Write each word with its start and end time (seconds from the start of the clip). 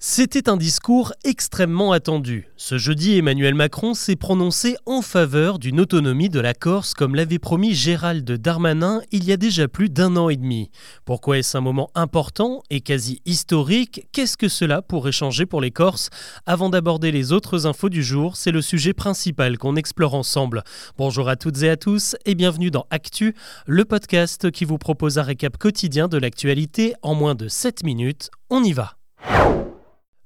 C'était 0.00 0.48
un 0.48 0.56
discours 0.56 1.12
extrêmement 1.24 1.90
attendu. 1.90 2.46
Ce 2.56 2.78
jeudi, 2.78 3.18
Emmanuel 3.18 3.56
Macron 3.56 3.94
s'est 3.94 4.14
prononcé 4.14 4.76
en 4.86 5.02
faveur 5.02 5.58
d'une 5.58 5.80
autonomie 5.80 6.28
de 6.28 6.38
la 6.38 6.54
Corse 6.54 6.94
comme 6.94 7.16
l'avait 7.16 7.40
promis 7.40 7.74
Gérald 7.74 8.24
Darmanin 8.30 9.00
il 9.10 9.24
y 9.24 9.32
a 9.32 9.36
déjà 9.36 9.66
plus 9.66 9.88
d'un 9.88 10.16
an 10.16 10.28
et 10.28 10.36
demi. 10.36 10.70
Pourquoi 11.04 11.38
est-ce 11.38 11.56
un 11.56 11.62
moment 11.62 11.90
important 11.96 12.62
et 12.70 12.80
quasi 12.80 13.20
historique? 13.26 14.06
Qu'est-ce 14.12 14.36
que 14.36 14.46
cela 14.46 14.82
pourrait 14.82 15.10
changer 15.10 15.46
pour 15.46 15.60
les 15.60 15.72
Corses? 15.72 16.10
Avant 16.46 16.70
d'aborder 16.70 17.10
les 17.10 17.32
autres 17.32 17.66
infos 17.66 17.88
du 17.88 18.04
jour, 18.04 18.36
c'est 18.36 18.52
le 18.52 18.62
sujet 18.62 18.92
principal 18.92 19.58
qu'on 19.58 19.74
explore 19.74 20.14
ensemble. 20.14 20.62
Bonjour 20.96 21.28
à 21.28 21.34
toutes 21.34 21.60
et 21.64 21.70
à 21.70 21.76
tous 21.76 22.14
et 22.24 22.36
bienvenue 22.36 22.70
dans 22.70 22.86
Actu, 22.90 23.34
le 23.66 23.84
podcast 23.84 24.52
qui 24.52 24.64
vous 24.64 24.78
propose 24.78 25.18
un 25.18 25.24
récap 25.24 25.58
quotidien 25.58 26.06
de 26.06 26.18
l'actualité 26.18 26.94
en 27.02 27.16
moins 27.16 27.34
de 27.34 27.48
7 27.48 27.82
minutes. 27.82 28.30
On 28.48 28.62
y 28.62 28.72
va 28.72 28.94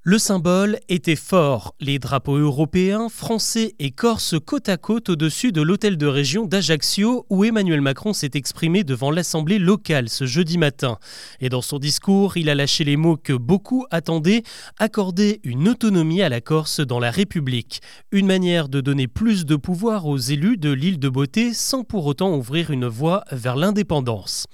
le 0.05 0.19
symbole 0.19 0.81
était 0.89 1.15
fort, 1.15 1.77
les 1.79 2.01
drapeaux 2.01 2.37
européens, 2.37 3.09
français 3.09 3.77
et 3.79 3.93
corses 3.93 4.35
côte 4.45 4.69
à 4.69 4.77
côte 4.77 5.11
au-dessus 5.11 5.53
de 5.53 5.63
l'hôtel 5.63 5.97
de 5.97 6.09
région 6.09 6.45
d'Ajaccio 6.45 7.25
où 7.31 7.45
Emmanuel 7.45 7.81
Macron 7.81 8.13
s'est 8.13 8.33
exprimé 8.35 8.83
devant 8.83 9.13
l'Assemblée 9.13 9.61
locale 9.61 10.09
ce 10.09 10.27
jeudi 10.27 10.59
matin. 10.59 10.99
Et 11.41 11.49
dans 11.49 11.63
son 11.63 11.79
discours, 11.79 12.37
il 12.37 12.51
a 12.51 12.57
lâché 12.57 12.83
les 12.83 12.97
mots 12.97 13.17
que 13.17 13.33
beaucoup 13.33 13.87
attendaient, 13.93 14.43
accorder 14.77 15.41
une 15.45 15.69
autonomie 15.69 16.23
à 16.23 16.29
la 16.29 16.41
Corse 16.41 16.81
dans 16.81 16.99
la 16.99 17.13
République, 17.13 17.81
une 18.11 18.27
manière 18.27 18.69
de 18.69 18.81
donner 18.81 19.07
plus 19.07 19.47
de 19.47 19.55
pouvoir 19.55 20.07
aux 20.07 20.19
élus 20.19 20.57
de 20.57 20.73
l'île 20.73 20.99
de 20.99 21.09
Beauté 21.09 21.55
sans 21.55 21.85
pour 21.85 22.07
autant 22.07 22.35
ouvrir 22.35 22.73
une 22.73 22.89
voie 22.89 23.23
vers 23.31 23.55
l'indépendance. 23.55 24.47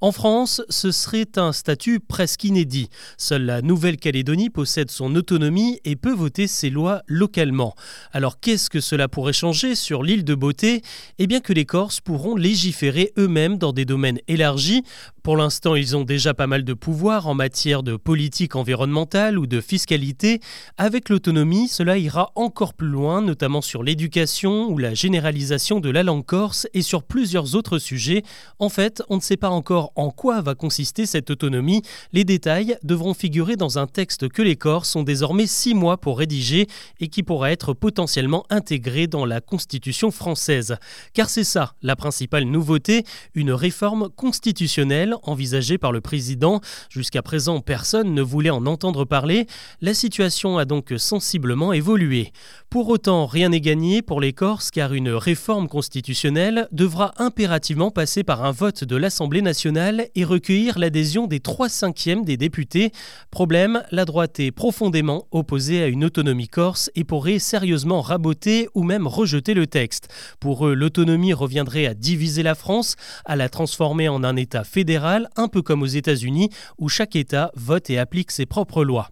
En 0.00 0.10
France, 0.10 0.62
ce 0.68 0.90
serait 0.90 1.28
un 1.36 1.52
statut 1.52 2.00
presque 2.00 2.42
inédit. 2.42 2.88
Seule 3.18 3.44
la 3.44 3.62
Nouvelle-Calédonie 3.62 4.50
possède 4.50 4.90
son 4.96 5.14
autonomie 5.14 5.78
et 5.84 5.94
peut 5.94 6.14
voter 6.14 6.46
ses 6.46 6.70
lois 6.70 7.02
localement. 7.06 7.74
Alors 8.12 8.40
qu'est-ce 8.40 8.70
que 8.70 8.80
cela 8.80 9.08
pourrait 9.08 9.34
changer 9.34 9.74
sur 9.74 10.02
l'île 10.02 10.24
de 10.24 10.34
Beauté? 10.34 10.80
Eh 11.18 11.26
bien 11.26 11.40
que 11.40 11.52
les 11.52 11.66
Corses 11.66 12.00
pourront 12.00 12.34
légiférer 12.34 13.12
eux-mêmes 13.18 13.58
dans 13.58 13.74
des 13.74 13.84
domaines 13.84 14.20
élargis. 14.26 14.84
Pour 15.26 15.36
l'instant, 15.36 15.74
ils 15.74 15.96
ont 15.96 16.04
déjà 16.04 16.34
pas 16.34 16.46
mal 16.46 16.62
de 16.62 16.72
pouvoir 16.72 17.26
en 17.26 17.34
matière 17.34 17.82
de 17.82 17.96
politique 17.96 18.54
environnementale 18.54 19.40
ou 19.40 19.48
de 19.48 19.60
fiscalité. 19.60 20.38
Avec 20.78 21.08
l'autonomie, 21.08 21.66
cela 21.66 21.98
ira 21.98 22.30
encore 22.36 22.74
plus 22.74 22.86
loin, 22.86 23.22
notamment 23.22 23.60
sur 23.60 23.82
l'éducation 23.82 24.68
ou 24.68 24.78
la 24.78 24.94
généralisation 24.94 25.80
de 25.80 25.90
la 25.90 26.04
langue 26.04 26.24
corse 26.24 26.68
et 26.74 26.82
sur 26.82 27.02
plusieurs 27.02 27.56
autres 27.56 27.80
sujets. 27.80 28.22
En 28.60 28.68
fait, 28.68 29.02
on 29.08 29.16
ne 29.16 29.20
sait 29.20 29.36
pas 29.36 29.48
encore 29.48 29.90
en 29.96 30.12
quoi 30.12 30.40
va 30.42 30.54
consister 30.54 31.06
cette 31.06 31.28
autonomie. 31.28 31.82
Les 32.12 32.22
détails 32.22 32.78
devront 32.84 33.12
figurer 33.12 33.56
dans 33.56 33.80
un 33.80 33.88
texte 33.88 34.28
que 34.28 34.42
les 34.42 34.54
Corses 34.54 34.90
sont 34.90 35.02
désormais 35.02 35.48
six 35.48 35.74
mois 35.74 35.96
pour 35.96 36.20
rédiger 36.20 36.68
et 37.00 37.08
qui 37.08 37.24
pourra 37.24 37.50
être 37.50 37.72
potentiellement 37.72 38.44
intégré 38.48 39.08
dans 39.08 39.24
la 39.24 39.40
Constitution 39.40 40.12
française. 40.12 40.76
Car 41.14 41.28
c'est 41.28 41.42
ça, 41.42 41.74
la 41.82 41.96
principale 41.96 42.44
nouveauté, 42.44 43.02
une 43.34 43.50
réforme 43.50 44.08
constitutionnelle 44.10 45.15
envisagée 45.22 45.78
par 45.78 45.92
le 45.92 46.00
président. 46.00 46.60
Jusqu'à 46.88 47.22
présent, 47.22 47.60
personne 47.60 48.14
ne 48.14 48.22
voulait 48.22 48.50
en 48.50 48.66
entendre 48.66 49.04
parler. 49.04 49.46
La 49.80 49.94
situation 49.94 50.58
a 50.58 50.64
donc 50.64 50.94
sensiblement 50.98 51.72
évolué. 51.72 52.32
Pour 52.76 52.90
autant, 52.90 53.24
rien 53.24 53.48
n'est 53.48 53.62
gagné 53.62 54.02
pour 54.02 54.20
les 54.20 54.34
Corses 54.34 54.70
car 54.70 54.92
une 54.92 55.08
réforme 55.08 55.66
constitutionnelle 55.66 56.68
devra 56.72 57.14
impérativement 57.16 57.90
passer 57.90 58.22
par 58.22 58.44
un 58.44 58.50
vote 58.50 58.84
de 58.84 58.96
l'Assemblée 58.96 59.40
nationale 59.40 60.08
et 60.14 60.24
recueillir 60.24 60.78
l'adhésion 60.78 61.26
des 61.26 61.40
3 61.40 61.70
cinquièmes 61.70 62.22
des 62.22 62.36
députés. 62.36 62.92
Problème, 63.30 63.82
la 63.92 64.04
droite 64.04 64.40
est 64.40 64.50
profondément 64.50 65.26
opposée 65.30 65.82
à 65.82 65.86
une 65.86 66.04
autonomie 66.04 66.48
corse 66.48 66.90
et 66.94 67.04
pourrait 67.04 67.38
sérieusement 67.38 68.02
raboter 68.02 68.68
ou 68.74 68.82
même 68.82 69.06
rejeter 69.06 69.54
le 69.54 69.66
texte. 69.66 70.08
Pour 70.38 70.66
eux, 70.66 70.74
l'autonomie 70.74 71.32
reviendrait 71.32 71.86
à 71.86 71.94
diviser 71.94 72.42
la 72.42 72.54
France, 72.54 72.96
à 73.24 73.36
la 73.36 73.48
transformer 73.48 74.10
en 74.10 74.22
un 74.22 74.36
État 74.36 74.64
fédéral, 74.64 75.30
un 75.36 75.48
peu 75.48 75.62
comme 75.62 75.80
aux 75.80 75.86
États-Unis, 75.86 76.50
où 76.76 76.90
chaque 76.90 77.16
État 77.16 77.50
vote 77.54 77.88
et 77.88 77.98
applique 77.98 78.32
ses 78.32 78.44
propres 78.44 78.84
lois. 78.84 79.08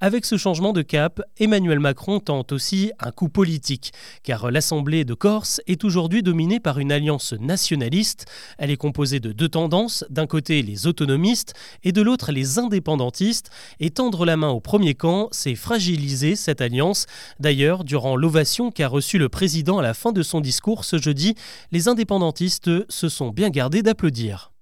Avec 0.00 0.24
ce 0.24 0.36
changement 0.36 0.72
de 0.72 0.82
cap, 0.82 1.22
Emmanuel 1.38 1.80
Macron 1.80 2.20
tente 2.20 2.52
aussi 2.52 2.92
un 3.00 3.10
coup 3.10 3.28
politique, 3.28 3.92
car 4.22 4.50
l'Assemblée 4.50 5.04
de 5.04 5.14
Corse 5.14 5.60
est 5.66 5.84
aujourd'hui 5.84 6.22
dominée 6.22 6.60
par 6.60 6.78
une 6.78 6.92
alliance 6.92 7.32
nationaliste. 7.32 8.26
Elle 8.58 8.70
est 8.70 8.76
composée 8.76 9.20
de 9.20 9.32
deux 9.32 9.48
tendances, 9.48 10.04
d'un 10.10 10.26
côté 10.26 10.62
les 10.62 10.86
autonomistes 10.86 11.54
et 11.82 11.92
de 11.92 12.02
l'autre 12.02 12.32
les 12.32 12.58
indépendantistes, 12.58 13.50
et 13.80 13.90
tendre 13.90 14.26
la 14.26 14.36
main 14.36 14.50
au 14.50 14.60
premier 14.60 14.94
camp, 14.94 15.28
c'est 15.32 15.54
fragiliser 15.54 16.36
cette 16.36 16.60
alliance. 16.60 17.06
D'ailleurs, 17.40 17.84
durant 17.84 18.16
l'ovation 18.16 18.70
qu'a 18.70 18.88
reçue 18.88 19.18
le 19.18 19.28
président 19.28 19.78
à 19.78 19.82
la 19.82 19.94
fin 19.94 20.12
de 20.12 20.22
son 20.22 20.40
discours 20.40 20.84
ce 20.84 20.98
jeudi, 20.98 21.34
les 21.72 21.88
indépendantistes 21.88 22.70
se 22.90 23.08
sont 23.08 23.30
bien 23.30 23.50
gardés 23.50 23.82
d'applaudir. 23.82 24.52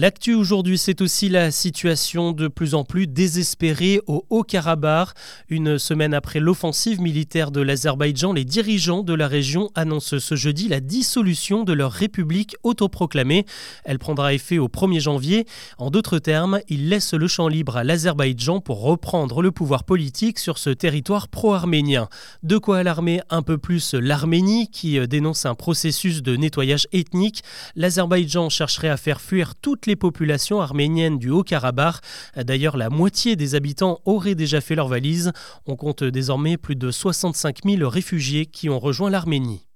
L'actu 0.00 0.34
aujourd'hui, 0.34 0.78
c'est 0.78 1.00
aussi 1.00 1.28
la 1.28 1.50
situation 1.50 2.30
de 2.30 2.46
plus 2.46 2.76
en 2.76 2.84
plus 2.84 3.08
désespérée 3.08 4.00
au 4.06 4.24
Haut-Karabakh. 4.30 5.08
Une 5.48 5.76
semaine 5.76 6.14
après 6.14 6.38
l'offensive 6.38 7.00
militaire 7.00 7.50
de 7.50 7.60
l'Azerbaïdjan, 7.60 8.32
les 8.32 8.44
dirigeants 8.44 9.02
de 9.02 9.12
la 9.12 9.26
région 9.26 9.70
annoncent 9.74 10.20
ce 10.20 10.36
jeudi 10.36 10.68
la 10.68 10.78
dissolution 10.78 11.64
de 11.64 11.72
leur 11.72 11.90
république 11.90 12.54
autoproclamée. 12.62 13.44
Elle 13.82 13.98
prendra 13.98 14.34
effet 14.34 14.58
au 14.58 14.68
1er 14.68 15.00
janvier. 15.00 15.46
En 15.78 15.90
d'autres 15.90 16.20
termes, 16.20 16.60
ils 16.68 16.88
laissent 16.88 17.14
le 17.14 17.26
champ 17.26 17.48
libre 17.48 17.76
à 17.76 17.82
l'Azerbaïdjan 17.82 18.60
pour 18.60 18.82
reprendre 18.82 19.42
le 19.42 19.50
pouvoir 19.50 19.82
politique 19.82 20.38
sur 20.38 20.58
ce 20.58 20.70
territoire 20.70 21.26
pro-arménien. 21.26 22.08
De 22.44 22.56
quoi 22.56 22.78
alarmer 22.78 23.20
un 23.30 23.42
peu 23.42 23.58
plus 23.58 23.94
l'Arménie 23.94 24.70
qui 24.70 25.04
dénonce 25.08 25.44
un 25.44 25.56
processus 25.56 26.22
de 26.22 26.36
nettoyage 26.36 26.86
ethnique. 26.92 27.42
L'Azerbaïdjan 27.74 28.48
chercherait 28.48 28.90
à 28.90 28.96
faire 28.96 29.20
fuir 29.20 29.56
tout 29.56 29.87
les 29.88 29.96
populations 29.96 30.60
arméniennes 30.60 31.18
du 31.18 31.30
Haut-Karabakh. 31.30 31.96
D'ailleurs, 32.36 32.76
la 32.76 32.90
moitié 32.90 33.34
des 33.34 33.56
habitants 33.56 34.00
auraient 34.04 34.36
déjà 34.36 34.60
fait 34.60 34.76
leur 34.76 34.86
valise. 34.86 35.32
On 35.66 35.74
compte 35.74 36.04
désormais 36.04 36.56
plus 36.56 36.76
de 36.76 36.90
65 36.90 37.64
000 37.64 37.88
réfugiés 37.88 38.46
qui 38.46 38.68
ont 38.68 38.78
rejoint 38.78 39.10
l'Arménie. 39.10 39.67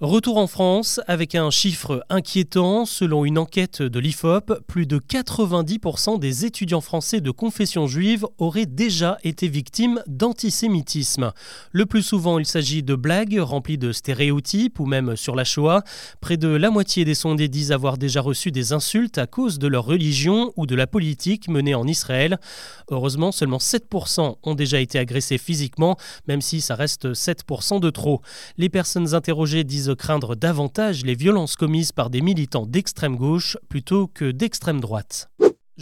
Retour 0.00 0.38
en 0.38 0.46
France 0.46 0.98
avec 1.08 1.34
un 1.34 1.50
chiffre 1.50 2.06
inquiétant. 2.08 2.86
Selon 2.86 3.26
une 3.26 3.36
enquête 3.36 3.82
de 3.82 3.98
l'IFOP, 4.00 4.62
plus 4.66 4.86
de 4.86 4.96
90% 4.96 6.18
des 6.18 6.46
étudiants 6.46 6.80
français 6.80 7.20
de 7.20 7.30
confession 7.30 7.86
juive 7.86 8.24
auraient 8.38 8.64
déjà 8.64 9.18
été 9.24 9.46
victimes 9.46 10.02
d'antisémitisme. 10.06 11.32
Le 11.72 11.84
plus 11.84 12.02
souvent, 12.02 12.38
il 12.38 12.46
s'agit 12.46 12.82
de 12.82 12.94
blagues 12.94 13.38
remplies 13.38 13.76
de 13.76 13.92
stéréotypes 13.92 14.80
ou 14.80 14.86
même 14.86 15.16
sur 15.16 15.36
la 15.36 15.44
Shoah. 15.44 15.84
Près 16.22 16.38
de 16.38 16.48
la 16.48 16.70
moitié 16.70 17.04
des 17.04 17.14
sondés 17.14 17.48
disent 17.48 17.70
avoir 17.70 17.98
déjà 17.98 18.22
reçu 18.22 18.50
des 18.50 18.72
insultes 18.72 19.18
à 19.18 19.26
cause 19.26 19.58
de 19.58 19.68
leur 19.68 19.84
religion 19.84 20.54
ou 20.56 20.64
de 20.64 20.76
la 20.76 20.86
politique 20.86 21.46
menée 21.48 21.74
en 21.74 21.86
Israël. 21.86 22.40
Heureusement, 22.90 23.32
seulement 23.32 23.58
7% 23.58 24.36
ont 24.42 24.54
déjà 24.54 24.80
été 24.80 24.98
agressés 24.98 25.36
physiquement, 25.36 25.98
même 26.26 26.40
si 26.40 26.62
ça 26.62 26.74
reste 26.74 27.12
7% 27.12 27.80
de 27.80 27.90
trop. 27.90 28.22
Les 28.56 28.70
personnes 28.70 29.12
interrogées 29.14 29.62
disent 29.62 29.89
craindre 29.94 30.36
davantage 30.36 31.04
les 31.04 31.14
violences 31.14 31.56
commises 31.56 31.92
par 31.92 32.10
des 32.10 32.20
militants 32.20 32.66
d'extrême 32.66 33.16
gauche 33.16 33.56
plutôt 33.68 34.06
que 34.06 34.30
d'extrême 34.30 34.80
droite. 34.80 35.30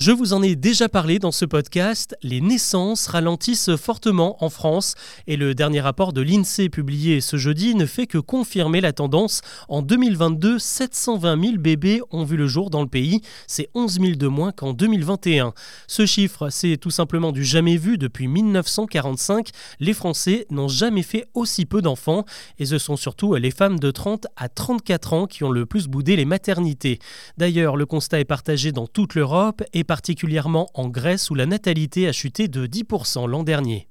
Je 0.00 0.12
vous 0.12 0.32
en 0.32 0.44
ai 0.44 0.54
déjà 0.54 0.88
parlé 0.88 1.18
dans 1.18 1.32
ce 1.32 1.44
podcast, 1.44 2.16
les 2.22 2.40
naissances 2.40 3.08
ralentissent 3.08 3.74
fortement 3.74 4.36
en 4.44 4.48
France 4.48 4.94
et 5.26 5.36
le 5.36 5.56
dernier 5.56 5.80
rapport 5.80 6.12
de 6.12 6.20
l'INSEE 6.20 6.68
publié 6.68 7.20
ce 7.20 7.36
jeudi 7.36 7.74
ne 7.74 7.84
fait 7.84 8.06
que 8.06 8.18
confirmer 8.18 8.80
la 8.80 8.92
tendance. 8.92 9.40
En 9.68 9.82
2022, 9.82 10.60
720 10.60 11.42
000 11.42 11.56
bébés 11.56 12.00
ont 12.12 12.22
vu 12.22 12.36
le 12.36 12.46
jour 12.46 12.70
dans 12.70 12.82
le 12.82 12.86
pays, 12.86 13.22
c'est 13.48 13.70
11 13.74 13.98
000 14.00 14.12
de 14.12 14.28
moins 14.28 14.52
qu'en 14.52 14.72
2021. 14.72 15.52
Ce 15.88 16.06
chiffre, 16.06 16.48
c'est 16.48 16.76
tout 16.76 16.92
simplement 16.92 17.32
du 17.32 17.42
jamais 17.42 17.76
vu 17.76 17.98
depuis 17.98 18.28
1945. 18.28 19.48
Les 19.80 19.94
Français 19.94 20.46
n'ont 20.50 20.68
jamais 20.68 21.02
fait 21.02 21.26
aussi 21.34 21.66
peu 21.66 21.82
d'enfants 21.82 22.24
et 22.60 22.66
ce 22.66 22.78
sont 22.78 22.96
surtout 22.96 23.34
les 23.34 23.50
femmes 23.50 23.80
de 23.80 23.90
30 23.90 24.28
à 24.36 24.48
34 24.48 25.12
ans 25.12 25.26
qui 25.26 25.42
ont 25.42 25.50
le 25.50 25.66
plus 25.66 25.88
boudé 25.88 26.14
les 26.14 26.24
maternités. 26.24 27.00
D'ailleurs, 27.36 27.76
le 27.76 27.84
constat 27.84 28.20
est 28.20 28.24
partagé 28.24 28.70
dans 28.70 28.86
toute 28.86 29.16
l'Europe 29.16 29.64
et 29.72 29.87
particulièrement 29.88 30.70
en 30.74 30.88
Grèce 30.88 31.30
où 31.30 31.34
la 31.34 31.46
natalité 31.46 32.06
a 32.06 32.12
chuté 32.12 32.46
de 32.46 32.66
10% 32.66 33.26
l'an 33.26 33.42
dernier. 33.42 33.88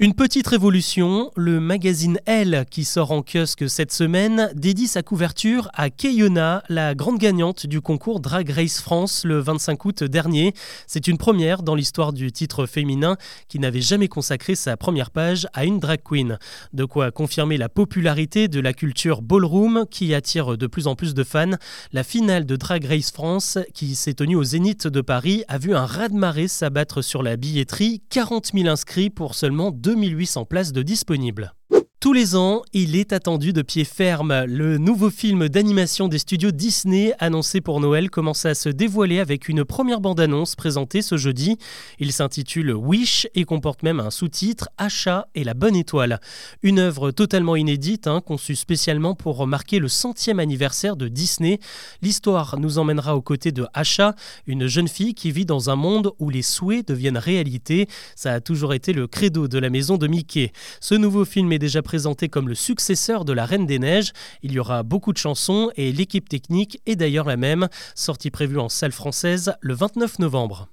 Une 0.00 0.14
petite 0.14 0.46
révolution, 0.46 1.32
le 1.34 1.58
magazine 1.58 2.20
Elle, 2.24 2.66
qui 2.70 2.84
sort 2.84 3.10
en 3.10 3.24
kiosque 3.24 3.68
cette 3.68 3.90
semaine, 3.90 4.48
dédie 4.54 4.86
sa 4.86 5.02
couverture 5.02 5.68
à 5.74 5.90
Keyona, 5.90 6.62
la 6.68 6.94
grande 6.94 7.18
gagnante 7.18 7.66
du 7.66 7.80
concours 7.80 8.20
Drag 8.20 8.48
Race 8.48 8.80
France 8.80 9.24
le 9.24 9.40
25 9.40 9.84
août 9.84 10.04
dernier. 10.04 10.54
C'est 10.86 11.08
une 11.08 11.18
première 11.18 11.64
dans 11.64 11.74
l'histoire 11.74 12.12
du 12.12 12.30
titre 12.30 12.66
féminin 12.66 13.16
qui 13.48 13.58
n'avait 13.58 13.80
jamais 13.80 14.06
consacré 14.06 14.54
sa 14.54 14.76
première 14.76 15.10
page 15.10 15.48
à 15.52 15.64
une 15.64 15.80
drag 15.80 15.98
queen. 16.04 16.38
De 16.72 16.84
quoi 16.84 17.10
confirmer 17.10 17.56
la 17.56 17.68
popularité 17.68 18.46
de 18.46 18.60
la 18.60 18.74
culture 18.74 19.20
ballroom 19.20 19.84
qui 19.90 20.14
attire 20.14 20.56
de 20.56 20.66
plus 20.68 20.86
en 20.86 20.94
plus 20.94 21.12
de 21.12 21.24
fans. 21.24 21.56
La 21.92 22.04
finale 22.04 22.46
de 22.46 22.54
Drag 22.54 22.84
Race 22.84 23.10
France, 23.10 23.58
qui 23.74 23.96
s'est 23.96 24.14
tenue 24.14 24.36
au 24.36 24.44
Zénith 24.44 24.86
de 24.86 25.00
Paris, 25.00 25.42
a 25.48 25.58
vu 25.58 25.74
un 25.74 25.86
raz-de-marée 25.86 26.46
s'abattre 26.46 27.02
sur 27.02 27.24
la 27.24 27.34
billetterie. 27.34 28.00
40 28.10 28.52
000 28.54 28.68
inscrits 28.68 29.10
pour 29.10 29.34
seulement 29.34 29.72
2800 29.88 30.46
places 30.46 30.72
de 30.72 30.82
disponibles. 30.82 31.57
Tous 32.00 32.12
les 32.12 32.36
ans, 32.36 32.62
il 32.72 32.94
est 32.94 33.12
attendu 33.12 33.52
de 33.52 33.60
pied 33.60 33.82
ferme. 33.82 34.44
Le 34.44 34.78
nouveau 34.78 35.10
film 35.10 35.48
d'animation 35.48 36.06
des 36.06 36.20
studios 36.20 36.52
Disney 36.52 37.12
annoncé 37.18 37.60
pour 37.60 37.80
Noël 37.80 38.08
commence 38.08 38.46
à 38.46 38.54
se 38.54 38.68
dévoiler 38.68 39.18
avec 39.18 39.48
une 39.48 39.64
première 39.64 40.00
bande-annonce 40.00 40.54
présentée 40.54 41.02
ce 41.02 41.16
jeudi. 41.16 41.58
Il 41.98 42.12
s'intitule 42.12 42.70
Wish 42.70 43.26
et 43.34 43.42
comporte 43.42 43.82
même 43.82 43.98
un 43.98 44.12
sous-titre 44.12 44.68
Achat 44.78 45.26
et 45.34 45.42
la 45.42 45.54
bonne 45.54 45.74
étoile. 45.74 46.20
Une 46.62 46.78
œuvre 46.78 47.10
totalement 47.10 47.56
inédite, 47.56 48.06
hein, 48.06 48.20
conçue 48.24 48.54
spécialement 48.54 49.16
pour 49.16 49.44
marquer 49.48 49.80
le 49.80 49.88
centième 49.88 50.38
anniversaire 50.38 50.94
de 50.94 51.08
Disney. 51.08 51.58
L'histoire 52.00 52.60
nous 52.60 52.78
emmènera 52.78 53.16
aux 53.16 53.22
côtés 53.22 53.50
de 53.50 53.66
Asha, 53.74 54.14
une 54.46 54.68
jeune 54.68 54.86
fille 54.86 55.14
qui 55.14 55.32
vit 55.32 55.46
dans 55.46 55.68
un 55.68 55.74
monde 55.74 56.12
où 56.20 56.30
les 56.30 56.42
souhaits 56.42 56.86
deviennent 56.86 57.18
réalité. 57.18 57.88
Ça 58.14 58.34
a 58.34 58.40
toujours 58.40 58.72
été 58.72 58.92
le 58.92 59.08
credo 59.08 59.48
de 59.48 59.58
la 59.58 59.68
maison 59.68 59.96
de 59.96 60.06
Mickey. 60.06 60.52
Ce 60.80 60.94
nouveau 60.94 61.24
film 61.24 61.50
est 61.50 61.58
déjà 61.58 61.82
présenté 61.88 62.28
comme 62.28 62.50
le 62.50 62.54
successeur 62.54 63.24
de 63.24 63.32
La 63.32 63.46
Reine 63.46 63.64
des 63.64 63.78
Neiges. 63.78 64.12
Il 64.42 64.52
y 64.52 64.58
aura 64.58 64.82
beaucoup 64.82 65.14
de 65.14 65.16
chansons 65.16 65.70
et 65.74 65.90
l'équipe 65.90 66.28
technique 66.28 66.82
est 66.84 66.96
d'ailleurs 66.96 67.24
la 67.24 67.38
même, 67.38 67.68
sortie 67.94 68.30
prévue 68.30 68.58
en 68.58 68.68
salle 68.68 68.92
française 68.92 69.54
le 69.62 69.72
29 69.72 70.18
novembre. 70.18 70.68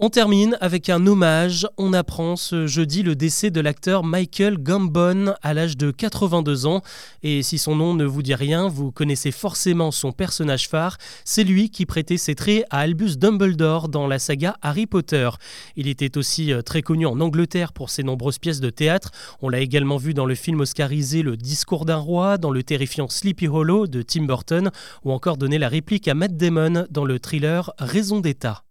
On 0.00 0.10
termine 0.10 0.56
avec 0.60 0.90
un 0.90 1.04
hommage. 1.08 1.66
On 1.76 1.92
apprend 1.92 2.36
ce 2.36 2.68
jeudi 2.68 3.02
le 3.02 3.16
décès 3.16 3.50
de 3.50 3.60
l'acteur 3.60 4.04
Michael 4.04 4.56
Gambon 4.56 5.34
à 5.42 5.54
l'âge 5.54 5.76
de 5.76 5.90
82 5.90 6.66
ans. 6.66 6.82
Et 7.24 7.42
si 7.42 7.58
son 7.58 7.74
nom 7.74 7.94
ne 7.94 8.04
vous 8.04 8.22
dit 8.22 8.36
rien, 8.36 8.68
vous 8.68 8.92
connaissez 8.92 9.32
forcément 9.32 9.90
son 9.90 10.12
personnage 10.12 10.68
phare. 10.68 10.98
C'est 11.24 11.42
lui 11.42 11.70
qui 11.70 11.84
prêtait 11.84 12.16
ses 12.16 12.36
traits 12.36 12.64
à 12.70 12.78
Albus 12.78 13.16
Dumbledore 13.16 13.88
dans 13.88 14.06
la 14.06 14.20
saga 14.20 14.56
Harry 14.62 14.86
Potter. 14.86 15.30
Il 15.74 15.88
était 15.88 16.16
aussi 16.16 16.52
euh, 16.52 16.62
très 16.62 16.82
connu 16.82 17.04
en 17.04 17.18
Angleterre 17.20 17.72
pour 17.72 17.90
ses 17.90 18.04
nombreuses 18.04 18.38
pièces 18.38 18.60
de 18.60 18.70
théâtre. 18.70 19.10
On 19.42 19.48
l'a 19.48 19.58
également 19.58 19.96
vu 19.96 20.14
dans 20.14 20.26
le 20.26 20.36
film 20.36 20.60
oscarisé 20.60 21.22
Le 21.22 21.36
Discours 21.36 21.86
d'un 21.86 21.96
roi, 21.96 22.38
dans 22.38 22.52
le 22.52 22.62
terrifiant 22.62 23.08
Sleepy 23.08 23.48
Hollow 23.48 23.88
de 23.88 24.02
Tim 24.02 24.26
Burton, 24.26 24.70
ou 25.04 25.10
encore 25.10 25.38
donné 25.38 25.58
la 25.58 25.68
réplique 25.68 26.06
à 26.06 26.14
Matt 26.14 26.36
Damon 26.36 26.86
dans 26.88 27.04
le 27.04 27.18
thriller 27.18 27.72
Raison 27.80 28.20
d'État. 28.20 28.62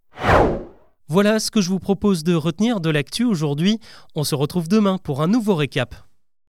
Voilà 1.10 1.40
ce 1.40 1.50
que 1.50 1.62
je 1.62 1.70
vous 1.70 1.78
propose 1.78 2.22
de 2.22 2.34
retenir 2.34 2.80
de 2.80 2.90
l'actu 2.90 3.24
aujourd'hui. 3.24 3.80
On 4.14 4.24
se 4.24 4.34
retrouve 4.34 4.68
demain 4.68 4.98
pour 4.98 5.22
un 5.22 5.26
nouveau 5.26 5.54
récap. 5.54 6.07